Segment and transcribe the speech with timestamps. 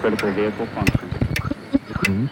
[0.00, 2.30] critical vehicle function.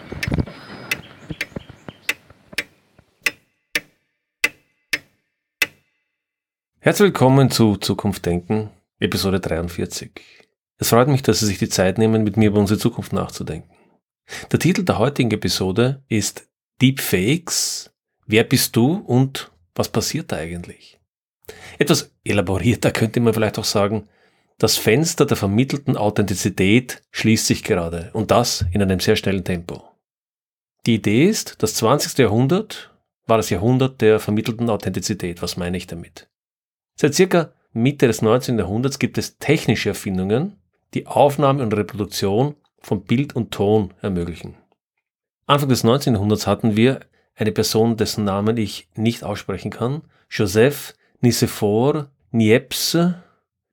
[6.79, 10.09] Herzlich willkommen zu Zukunft Denken, Episode 43.
[10.77, 13.69] Es freut mich, dass Sie sich die Zeit nehmen, mit mir über unsere Zukunft nachzudenken.
[14.51, 16.49] Der Titel der heutigen Episode ist
[16.81, 17.91] Deepfakes.
[18.25, 20.99] Wer bist du und was passiert da eigentlich?
[21.77, 24.07] Etwas elaborierter könnte man vielleicht auch sagen,
[24.59, 29.83] das Fenster der vermittelten Authentizität schließt sich gerade und das in einem sehr schnellen Tempo.
[30.85, 32.17] Die Idee ist, das 20.
[32.17, 32.93] Jahrhundert
[33.25, 35.41] war das Jahrhundert der vermittelten Authentizität.
[35.41, 36.29] Was meine ich damit?
[36.95, 38.57] Seit circa Mitte des 19.
[38.57, 40.57] Jahrhunderts gibt es technische Erfindungen,
[40.93, 44.55] die Aufnahme und Reproduktion von Bild und Ton ermöglichen.
[45.45, 46.13] Anfang des 19.
[46.13, 46.99] Jahrhunderts hatten wir
[47.35, 53.15] eine Person, dessen Namen ich nicht aussprechen kann, Joseph Nicephore Niepce,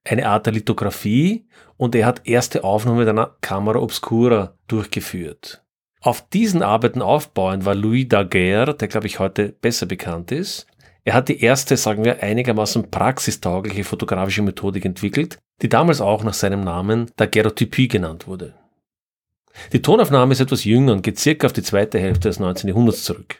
[0.06, 5.62] eine Art der Lithografie und er hat erste Aufnahmen mit einer Kamera Obscura durchgeführt.
[6.00, 10.66] Auf diesen Arbeiten aufbauend war Louis Daguerre, der glaube ich heute besser bekannt ist.
[11.04, 16.34] Er hat die erste, sagen wir, einigermaßen praxistaugliche fotografische Methodik entwickelt, die damals auch nach
[16.34, 18.54] seinem Namen Daguerreotypie genannt wurde.
[19.72, 22.68] Die Tonaufnahme ist etwas jünger und geht circa auf die zweite Hälfte des 19.
[22.68, 23.38] Jahrhunderts zurück.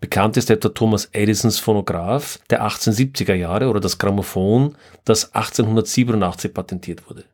[0.00, 7.08] Bekannt ist etwa Thomas Edisons Phonograph der 1870er Jahre oder das Grammophon, das 1887 patentiert
[7.08, 7.24] wurde.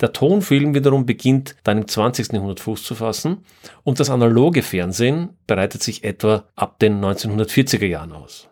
[0.00, 2.32] Der Tonfilm wiederum beginnt dann im 20.
[2.32, 3.44] Jahrhundert Fuß zu fassen
[3.82, 8.48] und das analoge Fernsehen bereitet sich etwa ab den 1940er Jahren aus.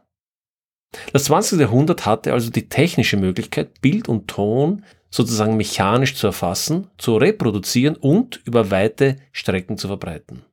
[1.12, 1.60] Das 20.
[1.60, 7.96] Jahrhundert hatte also die technische Möglichkeit, Bild und Ton sozusagen mechanisch zu erfassen, zu reproduzieren
[7.96, 10.44] und über weite Strecken zu verbreiten.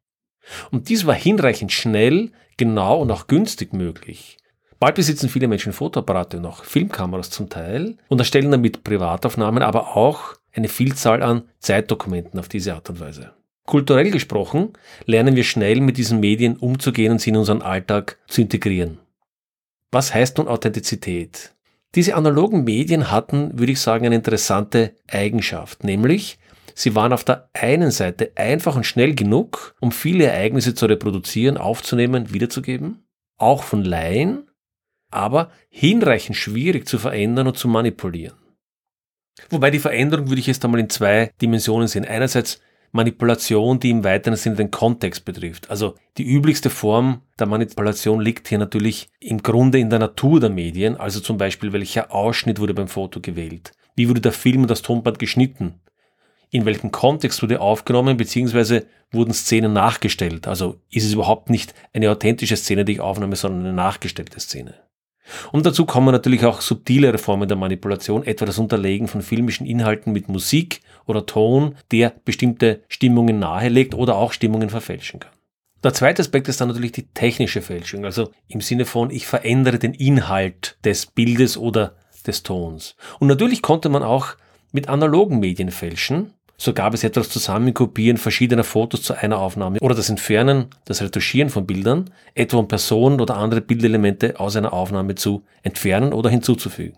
[0.71, 4.37] Und dies war hinreichend schnell, genau und auch günstig möglich.
[4.79, 9.95] Bald besitzen viele Menschen Fotoapparate und auch Filmkameras zum Teil und erstellen damit Privataufnahmen, aber
[9.95, 13.31] auch eine Vielzahl an Zeitdokumenten auf diese Art und Weise.
[13.65, 14.73] Kulturell gesprochen
[15.05, 18.99] lernen wir schnell mit diesen Medien umzugehen und sie in unseren Alltag zu integrieren.
[19.91, 21.53] Was heißt nun Authentizität?
[21.95, 26.37] Diese analogen Medien hatten, würde ich sagen, eine interessante Eigenschaft, nämlich
[26.77, 31.57] sie waren auf der einen Seite einfach und schnell genug, um viele Ereignisse zu reproduzieren,
[31.57, 33.07] aufzunehmen, wiederzugeben,
[33.37, 34.49] auch von Laien,
[35.09, 38.37] aber hinreichend schwierig zu verändern und zu manipulieren.
[39.49, 42.05] Wobei die Veränderung würde ich jetzt einmal in zwei Dimensionen sehen.
[42.05, 42.59] Einerseits
[42.91, 45.69] Manipulation, die im weiteren Sinne den Kontext betrifft.
[45.69, 50.49] Also die üblichste Form der Manipulation liegt hier natürlich im Grunde in der Natur der
[50.49, 54.71] Medien, also zum Beispiel welcher Ausschnitt wurde beim Foto gewählt, wie wurde der Film und
[54.71, 55.81] das Tonband geschnitten,
[56.49, 60.47] in welchem Kontext wurde aufgenommen, beziehungsweise wurden Szenen nachgestellt.
[60.47, 64.75] Also ist es überhaupt nicht eine authentische Szene, die ich aufnehme, sondern eine nachgestellte Szene.
[65.51, 70.13] Und dazu kommen natürlich auch subtilere Formen der Manipulation, etwa das Unterlegen von filmischen Inhalten
[70.13, 75.31] mit Musik oder Ton, der bestimmte Stimmungen nahelegt oder auch Stimmungen verfälschen kann.
[75.83, 79.77] Der zweite Aspekt ist dann natürlich die technische Fälschung, also im Sinne von, ich verändere
[79.77, 82.95] den Inhalt des Bildes oder des Tons.
[83.19, 84.35] Und natürlich konnte man auch
[84.71, 89.93] mit analogen Medien fälschen, so gab es etwas Zusammenkopieren verschiedener Fotos zu einer Aufnahme oder
[89.93, 95.13] das Entfernen, das Retuschieren von Bildern, etwa um Personen oder andere Bildelemente aus einer Aufnahme
[95.13, 96.97] zu entfernen oder hinzuzufügen.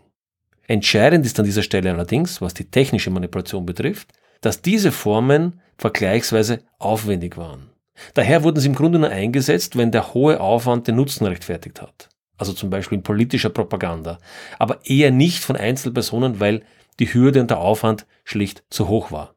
[0.66, 6.62] Entscheidend ist an dieser Stelle allerdings, was die technische Manipulation betrifft, dass diese Formen vergleichsweise
[6.78, 7.70] aufwendig waren.
[8.14, 12.08] Daher wurden sie im Grunde nur eingesetzt, wenn der hohe Aufwand den Nutzen rechtfertigt hat.
[12.38, 14.20] Also zum Beispiel in politischer Propaganda.
[14.58, 16.64] Aber eher nicht von Einzelpersonen, weil
[17.00, 19.36] die Hürde und der Aufwand schlicht zu hoch war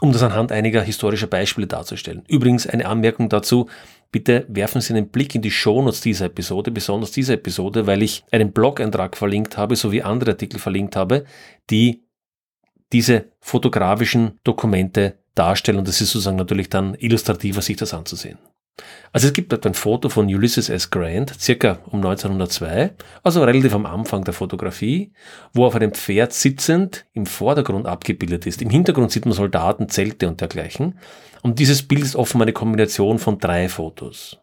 [0.00, 2.22] um das anhand einiger historischer Beispiele darzustellen.
[2.28, 3.68] Übrigens eine Anmerkung dazu,
[4.12, 8.24] bitte werfen Sie einen Blick in die Shownotes dieser Episode, besonders dieser Episode, weil ich
[8.30, 11.24] einen Blog-Eintrag verlinkt habe, sowie andere Artikel verlinkt habe,
[11.70, 12.04] die
[12.92, 18.38] diese fotografischen Dokumente darstellen und das ist sozusagen natürlich dann illustrativer, sich das anzusehen.
[19.12, 20.90] Also es gibt dort ein Foto von Ulysses S.
[20.90, 22.92] Grant, circa um 1902,
[23.22, 25.12] also relativ am Anfang der Fotografie,
[25.52, 28.62] wo auf einem Pferd sitzend im Vordergrund abgebildet ist.
[28.62, 30.98] Im Hintergrund sieht man Soldaten, Zelte und dergleichen.
[31.42, 34.38] Und dieses Bild ist offenbar eine Kombination von drei Fotos.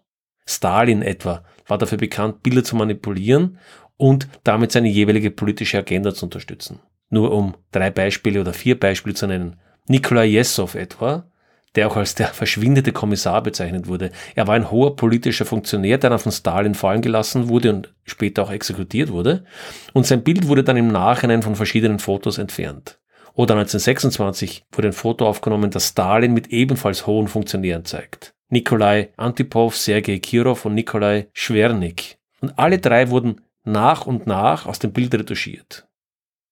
[0.48, 3.58] Stalin etwa war dafür bekannt, Bilder zu manipulieren
[3.98, 6.80] und damit seine jeweilige politische Agenda zu unterstützen.
[7.10, 9.58] Nur um drei Beispiele oder vier Beispiele zu nennen.
[9.88, 11.30] Nikolai Jessow etwa
[11.76, 14.12] der auch als der verschwindete Kommissar bezeichnet wurde.
[14.36, 18.44] Er war ein hoher politischer Funktionär, der dann von Stalin fallen gelassen wurde und später
[18.44, 19.46] auch exekutiert wurde.
[19.94, 23.00] Und sein Bild wurde dann im Nachhinein von verschiedenen Fotos entfernt.
[23.34, 28.34] Oder 1926 wurde ein Foto aufgenommen, das Stalin mit ebenfalls hohen Funktionären zeigt.
[28.50, 32.18] Nikolai Antipov, Sergei Kirov und Nikolai Schwernik.
[32.40, 35.88] Und alle drei wurden nach und nach aus dem Bild retuschiert.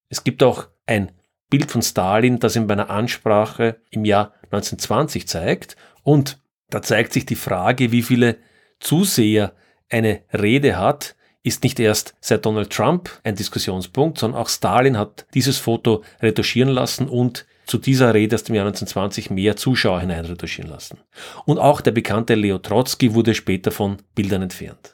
[0.09, 1.11] Es gibt auch ein
[1.53, 5.75] Bild von Stalin, das ihm bei einer Ansprache im Jahr 1920 zeigt.
[6.01, 6.39] Und
[6.71, 8.37] da zeigt sich die Frage, wie viele
[8.79, 9.53] Zuseher
[9.87, 15.27] eine Rede hat, ist nicht erst seit Donald Trump ein Diskussionspunkt, sondern auch Stalin hat
[15.35, 20.71] dieses Foto retuschieren lassen und zu dieser Rede aus dem Jahr 1920 mehr Zuschauer hineinretuschieren
[20.71, 21.01] lassen.
[21.45, 24.92] Und auch der bekannte Leo Trotsky wurde später von Bildern entfernt.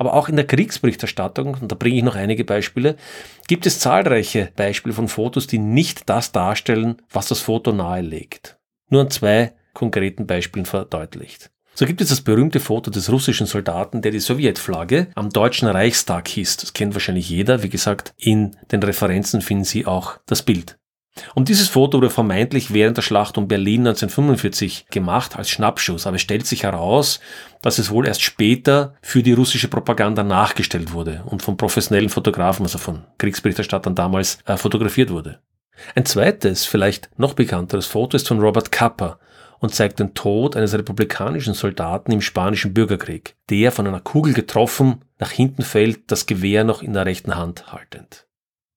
[0.00, 2.96] Aber auch in der Kriegsberichterstattung, und da bringe ich noch einige Beispiele,
[3.48, 8.56] gibt es zahlreiche Beispiele von Fotos, die nicht das darstellen, was das Foto nahelegt.
[8.88, 11.50] Nur an zwei konkreten Beispielen verdeutlicht.
[11.74, 16.28] So gibt es das berühmte Foto des russischen Soldaten, der die Sowjetflagge am deutschen Reichstag
[16.28, 16.56] hieß.
[16.56, 17.62] Das kennt wahrscheinlich jeder.
[17.62, 20.79] Wie gesagt, in den Referenzen finden Sie auch das Bild.
[21.34, 26.16] Und dieses Foto wurde vermeintlich während der Schlacht um Berlin 1945 gemacht als Schnappschuss, aber
[26.16, 27.20] es stellt sich heraus,
[27.62, 32.64] dass es wohl erst später für die russische Propaganda nachgestellt wurde und von professionellen Fotografen,
[32.64, 35.40] also von Kriegsberichterstattern damals, äh, fotografiert wurde.
[35.94, 39.18] Ein zweites, vielleicht noch bekannteres Foto ist von Robert Capa
[39.58, 45.04] und zeigt den Tod eines republikanischen Soldaten im spanischen Bürgerkrieg, der von einer Kugel getroffen
[45.18, 48.26] nach hinten fällt, das Gewehr noch in der rechten Hand haltend.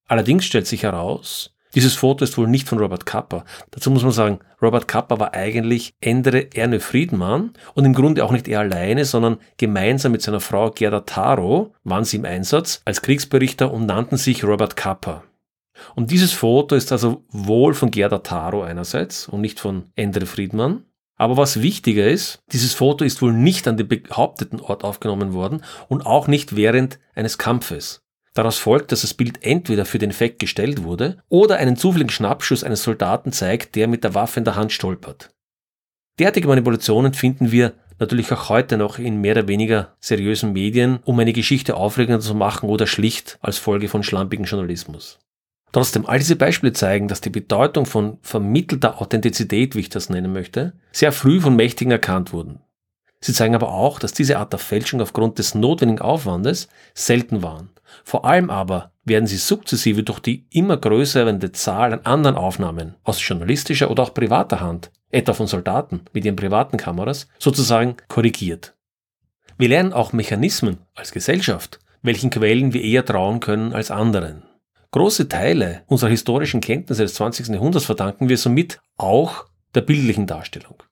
[0.06, 3.46] Allerdings stellt sich heraus, dieses Foto ist wohl nicht von Robert Kappa.
[3.72, 8.32] Dazu muss man sagen, Robert Kappa war eigentlich Endre Erne Friedmann und im Grunde auch
[8.32, 13.02] nicht er alleine, sondern gemeinsam mit seiner Frau Gerda Taro waren sie im Einsatz als
[13.02, 15.24] Kriegsberichter und nannten sich Robert Kappa.
[15.96, 20.86] Und dieses Foto ist also wohl von Gerda Taro einerseits und nicht von Endre Friedmann.
[21.16, 25.64] Aber was wichtiger ist, dieses Foto ist wohl nicht an dem behaupteten Ort aufgenommen worden
[25.88, 28.03] und auch nicht während eines Kampfes.
[28.34, 32.64] Daraus folgt, dass das Bild entweder für den Effekt gestellt wurde oder einen zufälligen Schnappschuss
[32.64, 35.30] eines Soldaten zeigt, der mit der Waffe in der Hand stolpert.
[36.20, 41.20] Derartige Manipulationen finden wir natürlich auch heute noch in mehr oder weniger seriösen Medien, um
[41.20, 45.20] eine Geschichte aufregender zu machen oder schlicht als Folge von schlampigen Journalismus.
[45.72, 50.32] Trotzdem, all diese Beispiele zeigen, dass die Bedeutung von vermittelter Authentizität, wie ich das nennen
[50.32, 52.60] möchte, sehr früh von Mächtigen erkannt wurden.
[53.22, 57.70] Sie zeigen aber auch, dass diese Art der Fälschung aufgrund des notwendigen Aufwandes selten waren.
[58.04, 62.96] Vor allem aber werden sie sukzessive durch die immer größer werdende Zahl an anderen Aufnahmen
[63.04, 68.76] aus journalistischer oder auch privater Hand, etwa von Soldaten mit ihren privaten Kameras, sozusagen korrigiert.
[69.58, 74.44] Wir lernen auch Mechanismen als Gesellschaft, welchen Quellen wir eher trauen können als anderen.
[74.92, 77.48] Große Teile unserer historischen Kenntnisse des 20.
[77.48, 80.84] Jahrhunderts verdanken wir somit auch der bildlichen Darstellung.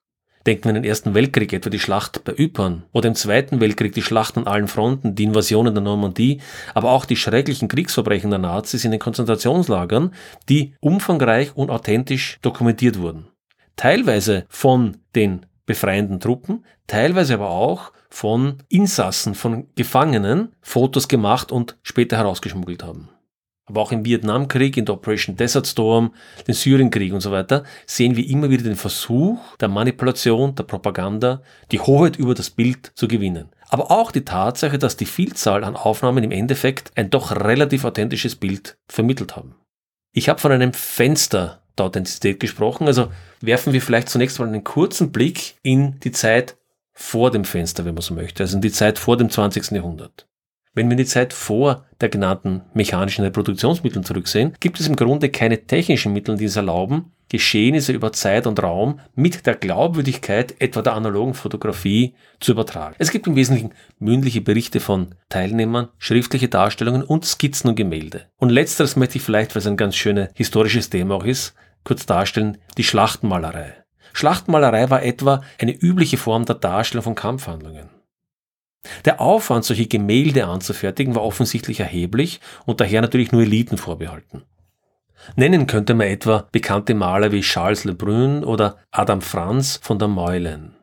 [0.46, 3.92] Denken wir an den Ersten Weltkrieg, etwa die Schlacht bei Ypern, oder im Zweiten Weltkrieg
[3.92, 6.40] die Schlachten an allen Fronten, die Invasionen der Normandie,
[6.74, 10.12] aber auch die schrecklichen Kriegsverbrechen der Nazis in den Konzentrationslagern,
[10.48, 13.28] die umfangreich und authentisch dokumentiert wurden.
[13.76, 21.78] Teilweise von den befreienden Truppen, teilweise aber auch von Insassen, von Gefangenen Fotos gemacht und
[21.82, 23.11] später herausgeschmuggelt haben
[23.72, 26.12] aber auch im Vietnamkrieg, in der Operation Desert Storm,
[26.46, 31.40] den Syrienkrieg und so weiter, sehen wir immer wieder den Versuch der Manipulation, der Propaganda,
[31.70, 33.48] die Hoheit über das Bild zu gewinnen.
[33.70, 38.36] Aber auch die Tatsache, dass die Vielzahl an Aufnahmen im Endeffekt ein doch relativ authentisches
[38.36, 39.54] Bild vermittelt haben.
[40.12, 43.10] Ich habe von einem Fenster der Authentizität gesprochen, also
[43.40, 46.58] werfen wir vielleicht zunächst mal einen kurzen Blick in die Zeit
[46.92, 49.70] vor dem Fenster, wenn man so möchte, also in die Zeit vor dem 20.
[49.70, 50.28] Jahrhundert.
[50.74, 55.28] Wenn wir in die Zeit vor der genannten mechanischen Reproduktionsmitteln zurücksehen, gibt es im Grunde
[55.28, 60.80] keine technischen Mittel, die es erlauben, Geschehnisse über Zeit und Raum mit der Glaubwürdigkeit etwa
[60.80, 62.94] der analogen Fotografie zu übertragen.
[62.98, 68.26] Es gibt im Wesentlichen mündliche Berichte von Teilnehmern, schriftliche Darstellungen und Skizzen und Gemälde.
[68.38, 72.06] Und letzteres möchte ich vielleicht, weil es ein ganz schönes historisches Thema auch ist, kurz
[72.06, 73.74] darstellen, die Schlachtenmalerei.
[74.14, 77.88] Schlachtenmalerei war etwa eine übliche Form der Darstellung von Kampfhandlungen.
[79.04, 84.42] Der Aufwand, solche Gemälde anzufertigen, war offensichtlich erheblich und daher natürlich nur Eliten vorbehalten.
[85.36, 90.08] Nennen könnte man etwa bekannte Maler wie Charles Le Brun oder Adam Franz von der
[90.08, 90.74] Meulen.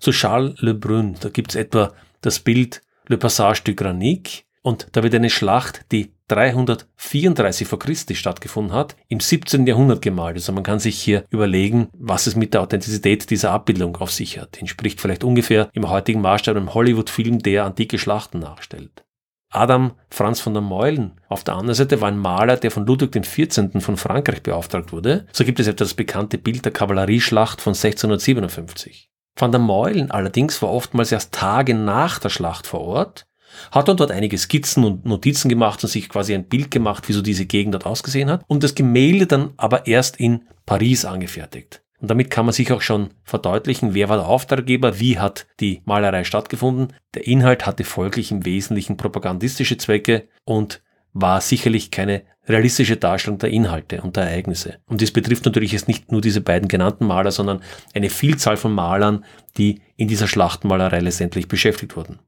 [0.00, 4.88] Zu Charles Le Brun, da gibt es etwa das Bild Le Passage du Granique und
[4.92, 9.66] da wird eine Schlacht, die 334 vor Christi stattgefunden hat, im 17.
[9.66, 10.36] Jahrhundert gemalt.
[10.36, 14.38] Also man kann sich hier überlegen, was es mit der Authentizität dieser Abbildung auf sich
[14.38, 14.58] hat.
[14.58, 19.04] Entspricht vielleicht ungefähr im heutigen Maßstab einem Hollywood-Film, der antike Schlachten nachstellt.
[19.50, 23.12] Adam Franz von der Meulen auf der anderen Seite war ein Maler, der von Ludwig
[23.12, 23.82] XIV.
[23.82, 25.26] von Frankreich beauftragt wurde.
[25.32, 29.08] So gibt es etwa das bekannte Bild der Kavallerieschlacht von 1657.
[29.36, 33.27] Van der Meulen allerdings war oftmals erst Tage nach der Schlacht vor Ort
[33.70, 37.12] hat dann dort einige Skizzen und Notizen gemacht und sich quasi ein Bild gemacht, wie
[37.12, 41.82] so diese Gegend dort ausgesehen hat und das Gemälde dann aber erst in Paris angefertigt.
[42.00, 45.82] Und damit kann man sich auch schon verdeutlichen, wer war der Auftraggeber, wie hat die
[45.84, 46.92] Malerei stattgefunden.
[47.14, 50.80] Der Inhalt hatte folglich im Wesentlichen propagandistische Zwecke und
[51.12, 54.78] war sicherlich keine realistische Darstellung der Inhalte und der Ereignisse.
[54.86, 57.62] Und dies betrifft natürlich jetzt nicht nur diese beiden genannten Maler, sondern
[57.94, 59.24] eine Vielzahl von Malern,
[59.56, 62.20] die in dieser Schlachtenmalerei letztendlich beschäftigt wurden.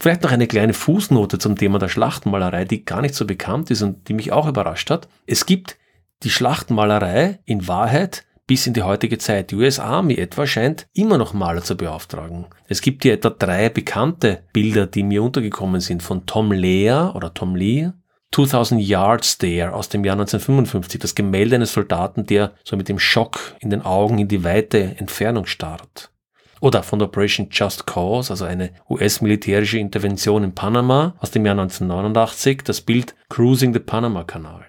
[0.00, 3.82] Vielleicht noch eine kleine Fußnote zum Thema der Schlachtenmalerei, die gar nicht so bekannt ist
[3.82, 5.08] und die mich auch überrascht hat.
[5.26, 5.76] Es gibt
[6.22, 9.50] die Schlachtenmalerei in Wahrheit bis in die heutige Zeit.
[9.50, 12.46] Die US Army etwa scheint immer noch Maler zu beauftragen.
[12.68, 17.34] Es gibt hier etwa drei bekannte Bilder, die mir untergekommen sind von Tom Lear oder
[17.34, 17.90] Tom Lee.
[18.32, 22.98] 2000 Yards Stare aus dem Jahr 1955, das Gemälde eines Soldaten, der so mit dem
[22.98, 26.10] Schock in den Augen in die weite Entfernung starrt.
[26.60, 32.62] Oder von Operation Just Cause, also eine US-militärische Intervention in Panama aus dem Jahr 1989,
[32.64, 34.64] das Bild Cruising the Panama Canal.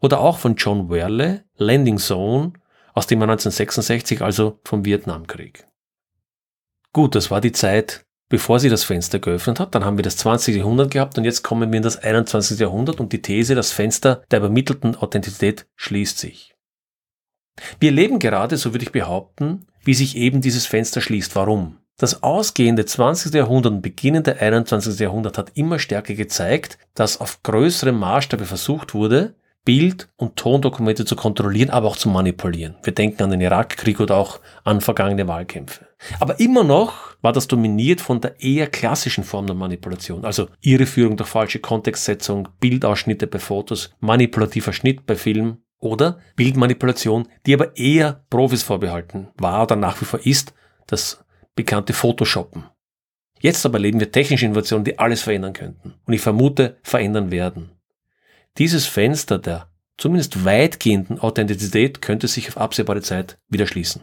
[0.00, 2.54] Oder auch von John Werle, Landing Zone
[2.94, 5.66] aus dem Jahr 1966, also vom Vietnamkrieg.
[6.92, 9.74] Gut, das war die Zeit, bevor sie das Fenster geöffnet hat.
[9.74, 10.56] Dann haben wir das 20.
[10.56, 12.58] Jahrhundert gehabt und jetzt kommen wir in das 21.
[12.58, 16.54] Jahrhundert und die These, das Fenster der übermittelten Authentizität schließt sich.
[17.80, 21.36] Wir leben gerade, so würde ich behaupten, wie sich eben dieses Fenster schließt.
[21.36, 21.78] Warum?
[21.98, 23.32] Das ausgehende 20.
[23.32, 24.98] Jahrhundert und beginnende 21.
[25.00, 31.16] Jahrhundert hat immer stärker gezeigt, dass auf größerem Maßstab versucht wurde, Bild- und Tondokumente zu
[31.16, 32.76] kontrollieren, aber auch zu manipulieren.
[32.84, 35.86] Wir denken an den Irakkrieg oder auch an vergangene Wahlkämpfe.
[36.20, 41.16] Aber immer noch war das dominiert von der eher klassischen Form der Manipulation, also Irreführung
[41.16, 48.24] durch falsche Kontextsetzung, Bildausschnitte bei Fotos, manipulativer Schnitt bei Filmen oder Bildmanipulation, die aber eher
[48.30, 50.54] Profis vorbehalten war oder nach wie vor ist,
[50.86, 52.64] das bekannte Photoshoppen.
[53.40, 57.70] Jetzt aber erleben wir technische Innovationen, die alles verändern könnten und ich vermute verändern werden.
[58.58, 59.68] Dieses Fenster der
[59.98, 64.02] zumindest weitgehenden Authentizität könnte sich auf absehbare Zeit wieder schließen.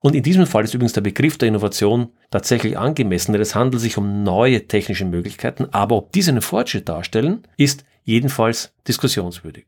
[0.00, 3.82] Und in diesem Fall ist übrigens der Begriff der Innovation tatsächlich angemessen, denn es handelt
[3.82, 9.66] sich um neue technische Möglichkeiten, aber ob diese einen Fortschritt darstellen, ist jedenfalls diskussionswürdig.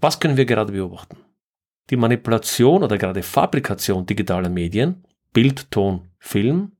[0.00, 1.18] Was können wir gerade beobachten?
[1.90, 6.72] Die Manipulation oder gerade Fabrikation digitaler Medien, Bild, Ton, Film,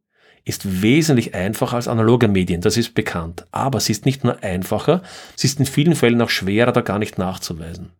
[0.44, 3.46] ist wesentlich einfacher als analoge Medien, das ist bekannt.
[3.50, 5.02] Aber sie ist nicht nur einfacher,
[5.36, 7.92] sie ist in vielen Fällen auch schwerer da gar nicht nachzuweisen.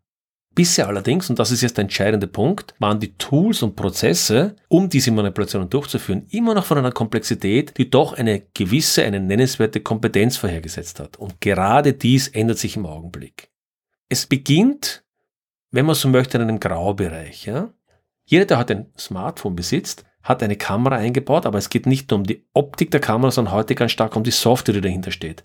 [0.54, 4.88] Bisher allerdings, und das ist jetzt der entscheidende Punkt, waren die Tools und Prozesse, um
[4.88, 10.36] diese Manipulationen durchzuführen, immer noch von einer Komplexität, die doch eine gewisse, eine nennenswerte Kompetenz
[10.36, 11.16] vorhergesetzt hat.
[11.16, 13.50] Und gerade dies ändert sich im Augenblick.
[14.08, 15.04] Es beginnt,
[15.70, 17.46] wenn man so möchte, in einem Graubereich.
[17.46, 17.72] Ja?
[18.24, 22.18] Jeder, der heute ein Smartphone besitzt, hat eine Kamera eingebaut, aber es geht nicht nur
[22.20, 25.44] um die Optik der Kamera, sondern heute ganz stark um die Software, die dahinter steht.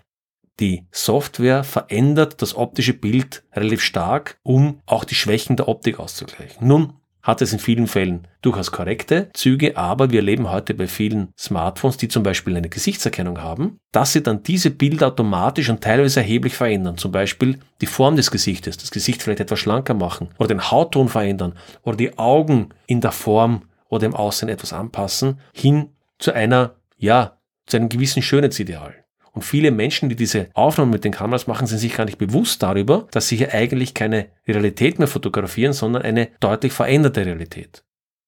[0.60, 6.66] Die Software verändert das optische Bild relativ stark, um auch die Schwächen der Optik auszugleichen.
[6.66, 6.92] Nun,
[7.24, 11.96] hat es in vielen Fällen durchaus korrekte Züge, aber wir erleben heute bei vielen Smartphones,
[11.96, 16.54] die zum Beispiel eine Gesichtserkennung haben, dass sie dann diese Bilder automatisch und teilweise erheblich
[16.54, 16.98] verändern.
[16.98, 21.08] Zum Beispiel die Form des Gesichtes, das Gesicht vielleicht etwas schlanker machen oder den Hautton
[21.08, 25.88] verändern oder die Augen in der Form oder im Aussehen etwas anpassen, hin
[26.18, 29.03] zu einer, ja, zu einem gewissen Schönheitsideal.
[29.34, 32.62] Und viele Menschen, die diese Aufnahmen mit den Kameras machen, sind sich gar nicht bewusst
[32.62, 37.84] darüber, dass sie hier eigentlich keine Realität mehr fotografieren, sondern eine deutlich veränderte Realität.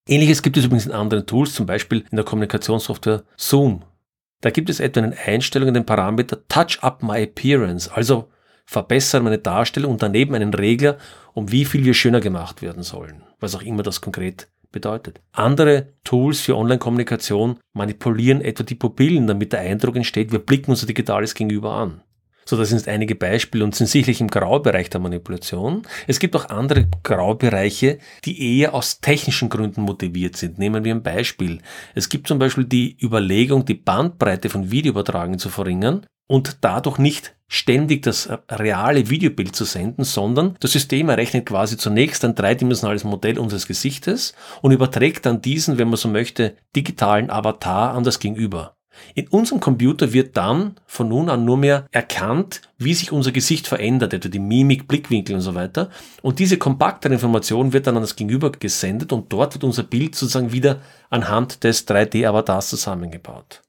[0.08, 3.84] Ähnliches gibt es übrigens in anderen Tools, zum Beispiel in der Kommunikationssoftware Zoom.
[4.40, 8.28] Da gibt es etwa eine Einstellung in den Parameter Touch Up My Appearance, also
[8.66, 10.98] verbessern meine Darstellung und daneben einen Regler,
[11.34, 15.20] um wie viel wir schöner gemacht werden sollen, was auch immer das konkret bedeutet.
[15.32, 20.86] Andere Tools für Online-Kommunikation manipulieren etwa die Pupillen, damit der Eindruck entsteht, wir blicken unser
[20.86, 22.02] digitales Gegenüber an.
[22.48, 25.82] So, das sind einige Beispiele und sind sicherlich im Graubereich der Manipulation.
[26.06, 30.56] Es gibt auch andere Graubereiche, die eher aus technischen Gründen motiviert sind.
[30.56, 31.58] Nehmen wir ein Beispiel.
[31.96, 37.34] Es gibt zum Beispiel die Überlegung, die Bandbreite von Videoübertragungen zu verringern und dadurch nicht
[37.48, 43.38] ständig das reale Videobild zu senden, sondern das System errechnet quasi zunächst ein dreidimensionales Modell
[43.38, 48.75] unseres Gesichtes und überträgt dann diesen, wenn man so möchte, digitalen Avatar an das Gegenüber.
[49.14, 53.66] In unserem Computer wird dann von nun an nur mehr erkannt, wie sich unser Gesicht
[53.66, 55.90] verändert, etwa die Mimik, Blickwinkel und so weiter.
[56.22, 60.14] Und diese kompaktere Information wird dann an das Gegenüber gesendet und dort wird unser Bild
[60.14, 63.62] sozusagen wieder anhand des 3D-Avatars zusammengebaut.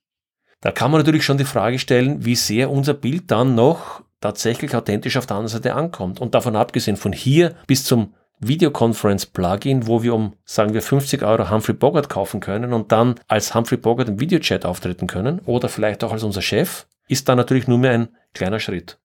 [0.61, 4.75] Da kann man natürlich schon die Frage stellen, wie sehr unser Bild dann noch tatsächlich
[4.75, 6.19] authentisch auf der anderen Seite ankommt.
[6.19, 11.49] Und davon abgesehen, von hier bis zum Videoconference-Plugin, wo wir um, sagen wir, 50 Euro
[11.49, 16.03] Humphrey Bogart kaufen können und dann als Humphrey Bogart im Videochat auftreten können oder vielleicht
[16.03, 18.99] auch als unser Chef, ist da natürlich nur mehr ein kleiner Schritt.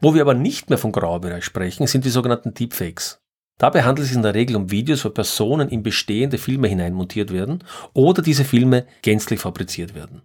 [0.00, 3.20] Wo wir aber nicht mehr vom Graubereich sprechen, sind die sogenannten Deepfakes.
[3.58, 7.32] Dabei handelt es sich in der Regel um Videos, wo Personen in bestehende Filme hineinmontiert
[7.32, 10.22] werden oder diese Filme gänzlich fabriziert werden.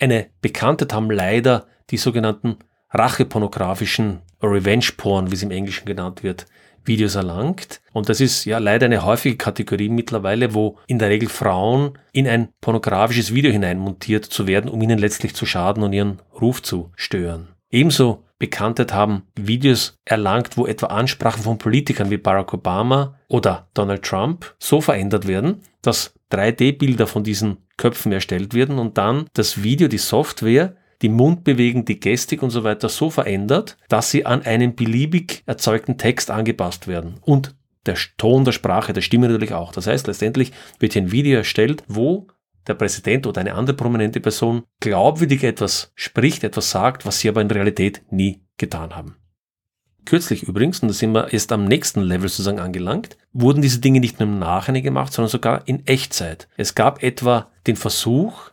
[0.00, 2.56] Eine Bekannte haben leider die sogenannten
[2.90, 6.46] rachepornografischen Revenge-Porn, wie es im Englischen genannt wird,
[6.88, 7.80] Videos erlangt.
[7.92, 12.26] Und das ist ja leider eine häufige Kategorie mittlerweile, wo in der Regel Frauen in
[12.26, 16.90] ein pornografisches Video hineinmontiert zu werden, um ihnen letztlich zu schaden und ihren Ruf zu
[16.96, 17.48] stören.
[17.70, 24.04] Ebenso Bekanntheit haben Videos erlangt, wo etwa Ansprachen von Politikern wie Barack Obama oder Donald
[24.04, 29.88] Trump so verändert werden, dass 3D-Bilder von diesen Köpfen erstellt werden und dann das Video,
[29.88, 34.74] die Software, die Mundbewegung, die Gestik und so weiter so verändert, dass sie an einen
[34.74, 37.16] beliebig erzeugten Text angepasst werden.
[37.22, 37.54] Und
[37.86, 39.72] der Ton der Sprache, der Stimme natürlich auch.
[39.72, 42.26] Das heißt, letztendlich wird hier ein Video erstellt, wo
[42.66, 47.40] der Präsident oder eine andere prominente Person glaubwürdig etwas spricht, etwas sagt, was sie aber
[47.40, 49.16] in Realität nie getan haben.
[50.04, 54.00] Kürzlich übrigens, und da sind wir erst am nächsten Level sozusagen angelangt, wurden diese Dinge
[54.00, 56.48] nicht nur im Nachhinein gemacht, sondern sogar in Echtzeit.
[56.56, 58.47] Es gab etwa den Versuch,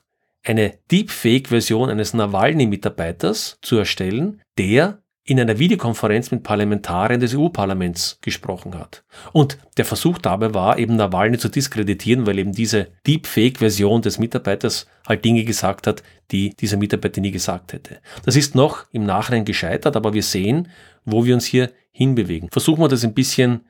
[0.45, 8.77] eine Deepfake-Version eines Nawalny-Mitarbeiters zu erstellen, der in einer Videokonferenz mit Parlamentariern des EU-Parlaments gesprochen
[8.77, 9.03] hat.
[9.33, 14.85] Und der Versuch dabei war, eben Nawalny zu diskreditieren, weil eben diese Deepfake-Version des Mitarbeiters
[15.07, 18.01] halt Dinge gesagt hat, die dieser Mitarbeiter nie gesagt hätte.
[18.23, 20.69] Das ist noch im Nachhinein gescheitert, aber wir sehen,
[21.05, 22.49] wo wir uns hier hinbewegen.
[22.51, 23.65] Versuchen wir das ein bisschen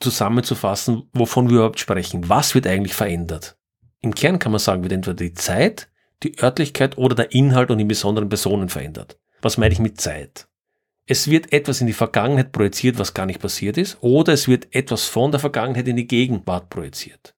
[0.00, 2.30] zusammenzufassen, wovon wir überhaupt sprechen.
[2.30, 3.58] Was wird eigentlich verändert?
[4.00, 5.89] Im Kern kann man sagen, wird entweder die Zeit,
[6.22, 9.18] die Örtlichkeit oder der Inhalt und die besonderen Personen verändert.
[9.42, 10.48] Was meine ich mit Zeit?
[11.10, 14.68] es wird etwas in die Vergangenheit projiziert, was gar nicht passiert ist, oder es wird
[14.70, 17.34] etwas von der Vergangenheit in die Gegenwart projiziert.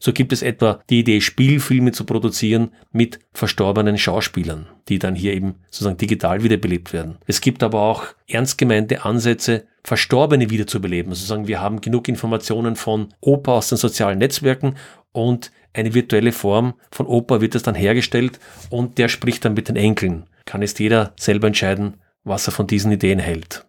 [0.00, 5.34] So gibt es etwa die Idee, Spielfilme zu produzieren mit verstorbenen Schauspielern, die dann hier
[5.34, 7.18] eben sozusagen digital wiederbelebt werden.
[7.28, 11.12] Es gibt aber auch ernst gemeinte Ansätze, Verstorbene wiederzubeleben.
[11.12, 14.74] Also sagen, wir haben genug Informationen von Opa aus den sozialen Netzwerken
[15.12, 18.38] und eine virtuelle Form von Opa wird das dann hergestellt
[18.70, 20.24] und der spricht dann mit den Enkeln.
[20.44, 23.64] Kann jetzt jeder selber entscheiden, was er von diesen Ideen hält.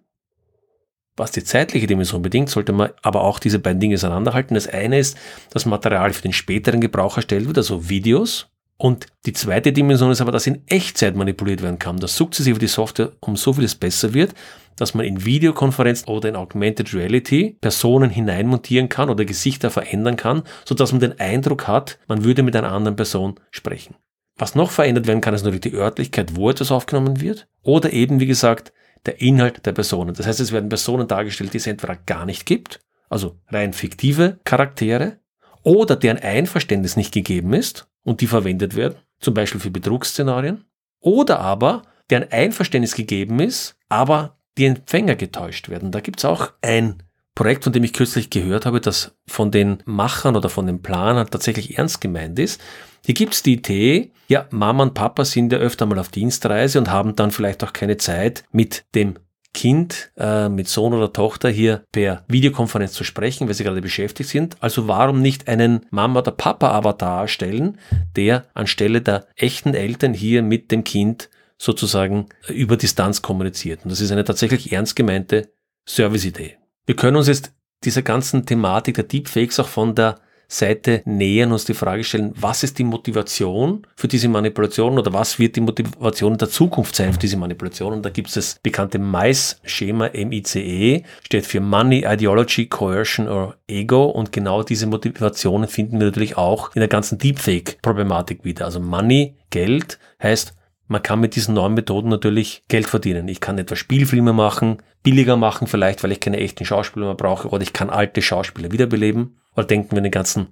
[1.15, 4.55] Was die zeitliche Dimension bedingt, sollte man aber auch diese beiden Dinge auseinanderhalten.
[4.55, 5.15] Das eine ist,
[5.51, 8.47] dass Material für den späteren Gebrauch erstellt wird, also Videos.
[8.77, 12.67] Und die zweite Dimension ist aber, dass in Echtzeit manipuliert werden kann, dass sukzessive die
[12.67, 14.33] Software um so vieles besser wird,
[14.75, 20.43] dass man in Videokonferenz oder in Augmented Reality Personen hineinmontieren kann oder Gesichter verändern kann,
[20.65, 23.95] sodass man den Eindruck hat, man würde mit einer anderen Person sprechen.
[24.37, 27.47] Was noch verändert werden kann, ist natürlich die Örtlichkeit, wo etwas aufgenommen wird.
[27.61, 28.73] Oder eben, wie gesagt,
[29.05, 30.15] der Inhalt der Personen.
[30.15, 34.39] Das heißt, es werden Personen dargestellt, die es entweder gar nicht gibt, also rein fiktive
[34.43, 35.19] Charaktere,
[35.61, 40.65] oder deren Einverständnis nicht gegeben ist und die verwendet werden, zum Beispiel für Betrugsszenarien,
[40.99, 45.91] oder aber deren Einverständnis gegeben ist, aber die Empfänger getäuscht werden.
[45.91, 47.03] Da gibt es auch ein
[47.35, 51.27] Projekt, von dem ich kürzlich gehört habe, das von den Machern oder von den Planern
[51.29, 52.61] tatsächlich ernst gemeint ist.
[53.05, 56.79] Hier gibt es die Idee, ja, Mama und Papa sind ja öfter mal auf Dienstreise
[56.79, 59.15] und haben dann vielleicht auch keine Zeit mit dem
[59.53, 64.29] Kind, äh, mit Sohn oder Tochter hier per Videokonferenz zu sprechen, weil sie gerade beschäftigt
[64.29, 64.57] sind.
[64.61, 67.77] Also warum nicht einen Mama- oder Papa-Avatar erstellen,
[68.15, 71.29] der anstelle der echten Eltern hier mit dem Kind
[71.63, 73.81] sozusagen über Distanz kommuniziert.
[73.83, 75.49] Und das ist eine tatsächlich ernst gemeinte
[75.85, 76.57] Serviceidee.
[76.85, 77.53] Wir können uns jetzt
[77.85, 82.63] dieser ganzen Thematik der Deepfakes auch von der Seite nähern, uns die Frage stellen, was
[82.63, 87.19] ist die Motivation für diese Manipulation oder was wird die Motivation der Zukunft sein für
[87.19, 87.93] diese Manipulation?
[87.93, 94.05] Und da gibt es das bekannte MICE-Schema, M-I-C-E, steht für Money, Ideology, Coercion or Ego
[94.05, 98.65] und genau diese Motivationen finden wir natürlich auch in der ganzen Deepfake-Problematik wieder.
[98.65, 100.53] Also Money, Geld heißt,
[100.87, 103.27] man kann mit diesen neuen Methoden natürlich Geld verdienen.
[103.27, 107.49] Ich kann etwa Spielfilme machen, billiger machen vielleicht, weil ich keine echten Schauspieler mehr brauche
[107.49, 109.39] oder ich kann alte Schauspieler wiederbeleben.
[109.55, 110.47] Oder denken wir in den ganzen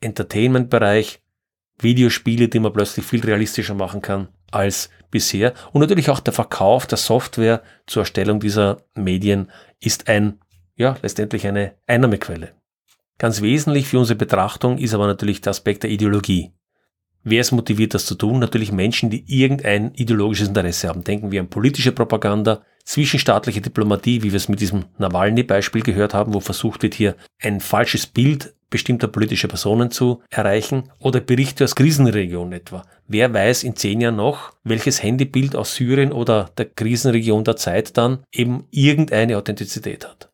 [0.00, 1.20] Entertainment-Bereich,
[1.78, 5.54] Videospiele, die man plötzlich viel realistischer machen kann als bisher.
[5.72, 10.38] Und natürlich auch der Verkauf der Software zur Erstellung dieser Medien ist ein,
[10.76, 12.52] ja, letztendlich eine Einnahmequelle.
[13.18, 16.52] Ganz wesentlich für unsere Betrachtung ist aber natürlich der Aspekt der Ideologie.
[17.24, 18.40] Wer ist motiviert, das zu tun?
[18.40, 21.04] Natürlich Menschen, die irgendein ideologisches Interesse haben.
[21.04, 26.34] Denken wir an politische Propaganda, zwischenstaatliche Diplomatie, wie wir es mit diesem Nawalny-Beispiel gehört haben,
[26.34, 31.76] wo versucht wird, hier ein falsches Bild bestimmter politischer Personen zu erreichen oder Berichte aus
[31.76, 32.82] Krisenregionen etwa.
[33.06, 37.96] Wer weiß in zehn Jahren noch, welches Handybild aus Syrien oder der Krisenregion der Zeit
[37.96, 40.32] dann eben irgendeine Authentizität hat.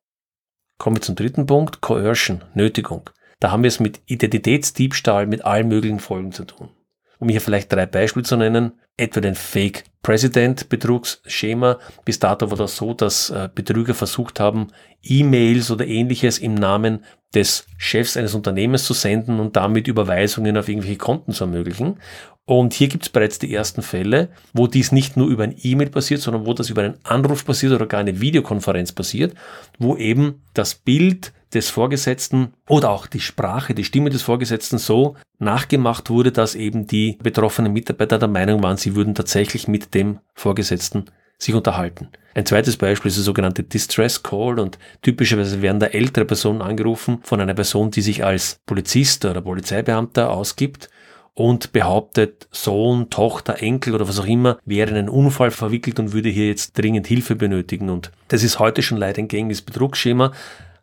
[0.78, 3.10] Kommen wir zum dritten Punkt, Coercion, Nötigung.
[3.40, 6.70] Da haben wir es mit Identitätsdiebstahl mit allen möglichen Folgen zu tun.
[7.18, 11.78] Um hier vielleicht drei Beispiele zu nennen, etwa den Fake President Betrugsschema.
[12.04, 14.68] Bis dato war das so, dass äh, Betrüger versucht haben,
[15.02, 17.04] E-Mails oder ähnliches im Namen
[17.34, 21.98] des Chefs eines Unternehmens zu senden und damit Überweisungen auf irgendwelche Konten zu ermöglichen.
[22.46, 25.90] Und hier gibt es bereits die ersten Fälle, wo dies nicht nur über ein E-Mail
[25.90, 29.34] passiert, sondern wo das über einen Anruf passiert oder gar eine Videokonferenz passiert,
[29.78, 35.16] wo eben das Bild des Vorgesetzten oder auch die Sprache, die Stimme des Vorgesetzten so
[35.38, 40.20] nachgemacht wurde, dass eben die betroffenen Mitarbeiter der Meinung waren, sie würden tatsächlich mit dem
[40.34, 41.04] Vorgesetzten
[41.38, 42.08] sich unterhalten.
[42.34, 47.18] Ein zweites Beispiel ist der sogenannte Distress Call und typischerweise werden da ältere Personen angerufen
[47.22, 50.88] von einer Person, die sich als Polizist oder Polizeibeamter ausgibt
[51.34, 56.12] und behauptet, Sohn, Tochter, Enkel oder was auch immer wäre in einen Unfall verwickelt und
[56.12, 57.90] würde hier jetzt dringend Hilfe benötigen.
[57.90, 60.32] Und das ist heute schon leider ein gängiges Betrugsschema.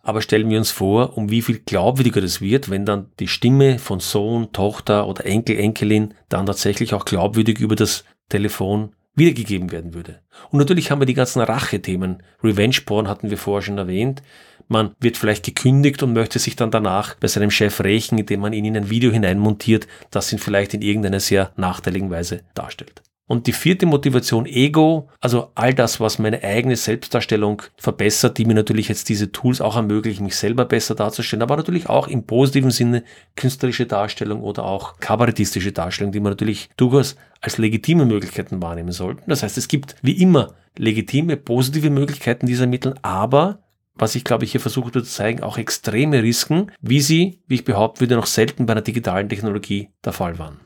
[0.01, 3.79] Aber stellen wir uns vor, um wie viel glaubwürdiger das wird, wenn dann die Stimme
[3.79, 9.93] von Sohn, Tochter oder Enkel, Enkelin dann tatsächlich auch glaubwürdig über das Telefon wiedergegeben werden
[9.93, 10.19] würde.
[10.51, 12.21] Und natürlich haben wir die ganzen Rachethemen.
[12.43, 14.21] Revenge Porn hatten wir vorher schon erwähnt.
[14.67, 18.53] Man wird vielleicht gekündigt und möchte sich dann danach bei seinem Chef rächen, indem man
[18.53, 23.01] ihn in ein Video hineinmontiert, das ihn vielleicht in irgendeiner sehr nachteiligen Weise darstellt.
[23.27, 28.53] Und die vierte Motivation Ego, also all das, was meine eigene Selbstdarstellung verbessert, die mir
[28.53, 32.69] natürlich jetzt diese Tools auch ermöglichen, mich selber besser darzustellen, aber natürlich auch im positiven
[32.69, 33.03] Sinne
[33.35, 39.27] künstlerische Darstellung oder auch kabarettistische Darstellung, die man natürlich durchaus als legitime Möglichkeiten wahrnehmen sollten.
[39.27, 43.59] Das heißt, es gibt wie immer legitime, positive Möglichkeiten dieser Mittel, aber
[43.95, 47.65] was ich glaube ich hier versuche zu zeigen, auch extreme Risiken, wie sie, wie ich
[47.65, 50.59] behaupten würde, noch selten bei einer digitalen Technologie der Fall waren.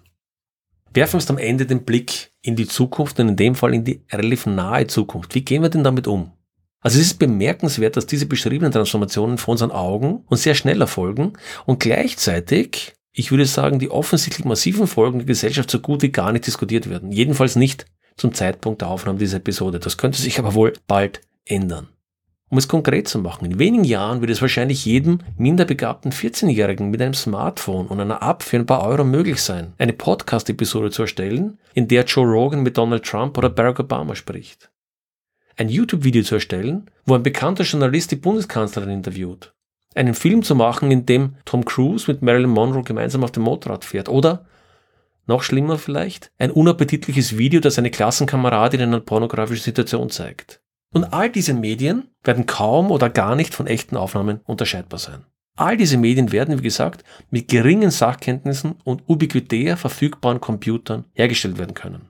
[0.93, 3.83] Werfen wir uns am Ende den Blick in die Zukunft und in dem Fall in
[3.83, 5.35] die relativ nahe Zukunft.
[5.35, 6.31] Wie gehen wir denn damit um?
[6.81, 11.33] Also es ist bemerkenswert, dass diese beschriebenen Transformationen vor unseren Augen und sehr schnell erfolgen
[11.65, 16.31] und gleichzeitig, ich würde sagen, die offensichtlich massiven Folgen der Gesellschaft so gut wie gar
[16.31, 17.11] nicht diskutiert werden.
[17.11, 19.79] Jedenfalls nicht zum Zeitpunkt der Aufnahme dieser Episode.
[19.79, 21.89] Das könnte sich aber wohl bald ändern.
[22.51, 26.99] Um es konkret zu machen, in wenigen Jahren wird es wahrscheinlich jedem minderbegabten 14-Jährigen mit
[26.99, 31.59] einem Smartphone und einer App für ein paar Euro möglich sein, eine Podcast-Episode zu erstellen,
[31.75, 34.71] in der Joe Rogan mit Donald Trump oder Barack Obama spricht.
[35.57, 39.53] Ein YouTube-Video zu erstellen, wo ein bekannter Journalist die Bundeskanzlerin interviewt.
[39.93, 43.85] Einen Film zu machen, in dem Tom Cruise mit Marilyn Monroe gemeinsam auf dem Motorrad
[43.85, 44.09] fährt.
[44.09, 44.45] Oder,
[45.27, 50.61] noch schlimmer vielleicht, ein unappetitliches Video, das eine Klassenkameradin in einer pornografischen Situation zeigt.
[50.91, 55.25] Und all diese Medien werden kaum oder gar nicht von echten Aufnahmen unterscheidbar sein.
[55.55, 61.73] All diese Medien werden, wie gesagt, mit geringen Sachkenntnissen und ubiquitär verfügbaren Computern hergestellt werden
[61.73, 62.09] können.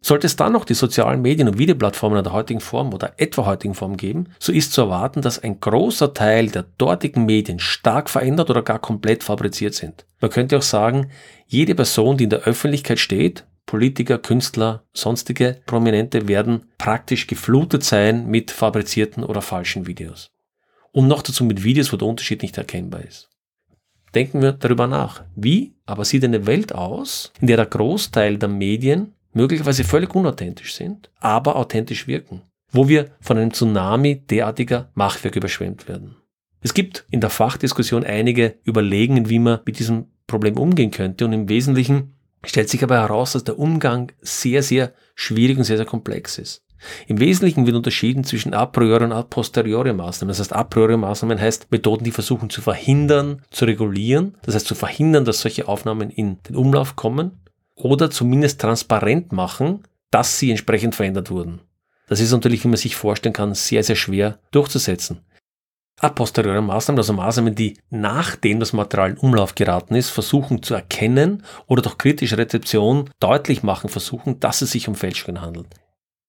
[0.00, 3.46] Sollte es dann noch die sozialen Medien und Videoplattformen in der heutigen Form oder etwa
[3.46, 8.10] heutigen Form geben, so ist zu erwarten, dass ein großer Teil der dortigen Medien stark
[8.10, 10.06] verändert oder gar komplett fabriziert sind.
[10.20, 11.10] Man könnte auch sagen,
[11.46, 18.28] jede Person, die in der Öffentlichkeit steht, Politiker, Künstler, sonstige Prominente werden praktisch geflutet sein
[18.28, 20.30] mit fabrizierten oder falschen Videos.
[20.92, 23.28] Und noch dazu mit Videos, wo der Unterschied nicht erkennbar ist.
[24.14, 25.24] Denken wir darüber nach.
[25.34, 30.74] Wie aber sieht eine Welt aus, in der der Großteil der Medien möglicherweise völlig unauthentisch
[30.74, 32.42] sind, aber authentisch wirken?
[32.70, 36.16] Wo wir von einem Tsunami derartiger Machwerk überschwemmt werden.
[36.62, 41.32] Es gibt in der Fachdiskussion einige Überlegungen, wie man mit diesem Problem umgehen könnte und
[41.32, 42.15] im Wesentlichen
[42.46, 46.62] stellt sich aber heraus, dass der Umgang sehr, sehr schwierig und sehr, sehr komplex ist.
[47.06, 50.28] Im Wesentlichen wird unterschieden zwischen a priori und a posteriori Maßnahmen.
[50.28, 54.34] Das heißt, a priori Maßnahmen heißt Methoden, die versuchen zu verhindern, zu regulieren.
[54.42, 57.40] Das heißt, zu verhindern, dass solche Aufnahmen in den Umlauf kommen
[57.74, 61.60] oder zumindest transparent machen, dass sie entsprechend verändert wurden.
[62.08, 65.22] Das ist natürlich, wie man sich vorstellen kann, sehr, sehr schwer durchzusetzen
[66.00, 70.74] a posteriori Maßnahmen, also Maßnahmen, die nachdem das Material in Umlauf geraten ist, versuchen zu
[70.74, 75.66] erkennen oder durch kritische Rezeption deutlich machen versuchen, dass es sich um Fälschungen handelt.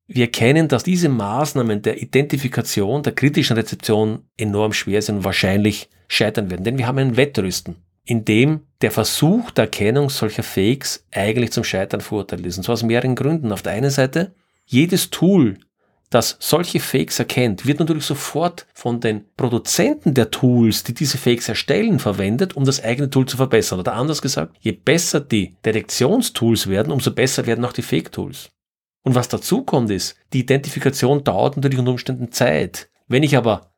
[0.08, 5.90] Wir erkennen, dass diese Maßnahmen der Identifikation, der kritischen Rezeption enorm schwer sind und wahrscheinlich
[6.08, 7.76] scheitern werden, denn wir haben einen Wettrüsten,
[8.06, 12.58] in dem der Versuch der Erkennung solcher Fakes eigentlich zum Scheitern verurteilt ist.
[12.58, 13.52] Und zwar aus mehreren Gründen.
[13.52, 14.34] Auf der einen Seite,
[14.66, 15.58] jedes Tool,
[16.10, 21.50] das solche Fakes erkennt, wird natürlich sofort von den Produzenten der Tools, die diese Fakes
[21.50, 23.80] erstellen, verwendet, um das eigene Tool zu verbessern.
[23.80, 28.50] Oder anders gesagt, je besser die Detektionstools werden, umso besser werden auch die Fake-Tools.
[29.04, 32.90] Und was dazu kommt ist, die Identifikation dauert natürlich unter Umständen Zeit.
[33.08, 33.72] Wenn ich aber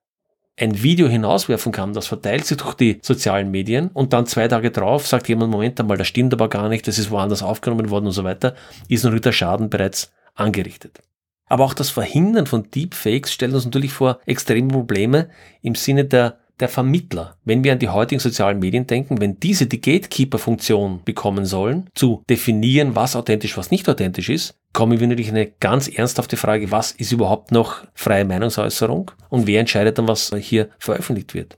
[0.59, 4.71] ein Video hinauswerfen kann, das verteilt sich durch die sozialen Medien und dann zwei Tage
[4.71, 8.07] drauf sagt jemand, Moment einmal, das stimmt aber gar nicht, das ist woanders aufgenommen worden
[8.07, 8.55] und so weiter,
[8.87, 10.99] ist natürlich der Schaden bereits angerichtet.
[11.49, 15.29] Aber auch das Verhindern von Deepfakes stellt uns natürlich vor extreme Probleme
[15.61, 17.35] im Sinne der, der Vermittler.
[17.43, 22.23] Wenn wir an die heutigen sozialen Medien denken, wenn diese die Gatekeeper-Funktion bekommen sollen, zu
[22.29, 26.91] definieren, was authentisch, was nicht authentisch ist, kommen wir natürlich eine ganz ernsthafte Frage, was
[26.91, 31.57] ist überhaupt noch freie Meinungsäußerung und wer entscheidet dann, was hier veröffentlicht wird.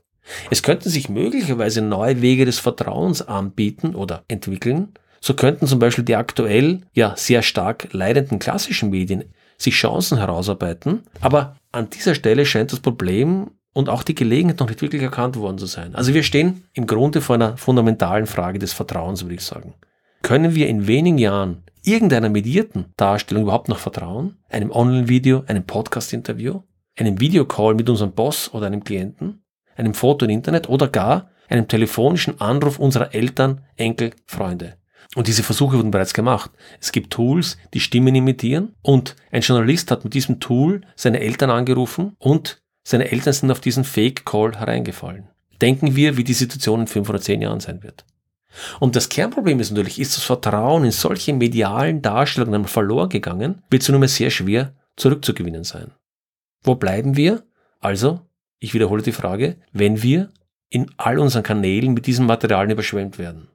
[0.50, 4.94] Es könnten sich möglicherweise neue Wege des Vertrauens anbieten oder entwickeln.
[5.20, 9.24] So könnten zum Beispiel die aktuell ja sehr stark leidenden klassischen Medien
[9.62, 11.02] sich Chancen herausarbeiten.
[11.20, 15.36] Aber an dieser Stelle scheint das Problem und auch die Gelegenheit noch nicht wirklich erkannt
[15.36, 15.94] worden zu sein.
[15.94, 19.74] Also wir stehen im Grunde vor einer fundamentalen Frage des Vertrauens, würde ich sagen.
[20.22, 24.36] Können wir in wenigen Jahren irgendeiner medierten Darstellung überhaupt noch vertrauen?
[24.48, 26.60] Einem Online-Video, einem Podcast-Interview,
[26.96, 29.42] einem Videocall mit unserem Boss oder einem Klienten,
[29.76, 34.76] einem Foto im Internet oder gar einem telefonischen Anruf unserer Eltern, Enkel, Freunde.
[35.14, 36.50] Und diese Versuche wurden bereits gemacht.
[36.80, 41.50] Es gibt Tools, die Stimmen imitieren und ein Journalist hat mit diesem Tool seine Eltern
[41.50, 45.28] angerufen und seine Eltern sind auf diesen Fake-Call hereingefallen.
[45.60, 48.04] Denken wir, wie die Situation in fünf oder zehn Jahren sein wird.
[48.80, 53.82] Und das Kernproblem ist natürlich, ist das Vertrauen in solche medialen Darstellungen verloren gegangen, wird
[53.82, 55.92] es nur mehr sehr schwer zurückzugewinnen sein.
[56.62, 57.44] Wo bleiben wir?
[57.80, 58.20] Also,
[58.58, 60.30] ich wiederhole die Frage, wenn wir
[60.68, 63.48] in all unseren Kanälen mit diesen Materialien überschwemmt werden.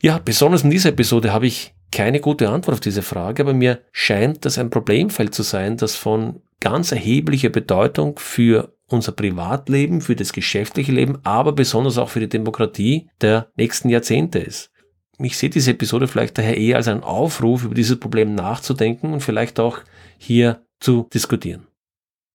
[0.00, 3.80] Ja, besonders in dieser Episode habe ich keine gute Antwort auf diese Frage, aber mir
[3.92, 10.16] scheint das ein Problemfeld zu sein, das von ganz erheblicher Bedeutung für unser Privatleben, für
[10.16, 14.70] das geschäftliche Leben, aber besonders auch für die Demokratie der nächsten Jahrzehnte ist.
[15.18, 19.20] Ich sehe diese Episode vielleicht daher eher als einen Aufruf, über dieses Problem nachzudenken und
[19.20, 19.80] vielleicht auch
[20.16, 21.66] hier zu diskutieren.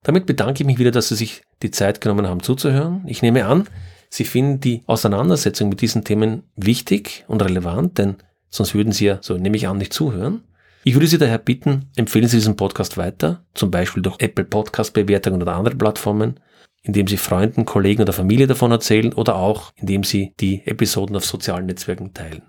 [0.04, 3.04] Damit bedanke ich mich wieder, dass Sie sich die Zeit genommen haben zuzuhören.
[3.08, 3.70] Ich nehme an,
[4.14, 9.18] Sie finden die Auseinandersetzung mit diesen Themen wichtig und relevant, denn sonst würden Sie ja,
[9.22, 10.44] so nehme ich an, nicht zuhören.
[10.84, 14.94] Ich würde Sie daher bitten, empfehlen Sie diesen Podcast weiter, zum Beispiel durch Apple Podcast
[14.94, 16.40] Bewertungen oder andere Plattformen,
[16.84, 21.26] indem Sie Freunden, Kollegen oder Familie davon erzählen oder auch indem Sie die Episoden auf
[21.26, 22.44] sozialen Netzwerken teilen.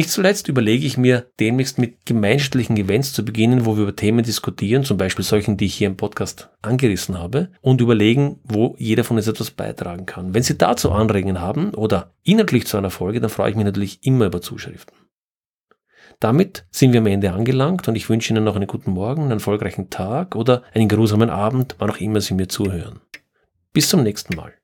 [0.00, 4.24] Nicht zuletzt überlege ich mir, demnächst mit gemeinschaftlichen Events zu beginnen, wo wir über Themen
[4.24, 9.04] diskutieren, zum Beispiel solchen, die ich hier im Podcast angerissen habe, und überlegen, wo jeder
[9.04, 10.32] von uns etwas beitragen kann.
[10.32, 13.98] Wenn Sie dazu Anregungen haben oder inhaltlich zu einer Folge, dann freue ich mich natürlich
[14.02, 14.96] immer über Zuschriften.
[16.18, 19.32] Damit sind wir am Ende angelangt und ich wünsche Ihnen noch einen guten Morgen, einen
[19.32, 23.00] erfolgreichen Tag oder einen geruhsamen Abend, wann auch immer Sie mir zuhören.
[23.74, 24.54] Bis zum nächsten Mal.